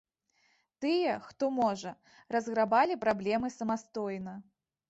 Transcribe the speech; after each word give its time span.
Тыя, 0.85 1.11
хто 1.27 1.45
можа, 1.59 1.93
разграбалі 2.37 2.99
праблемы 3.07 3.47
самастойна. 3.61 4.39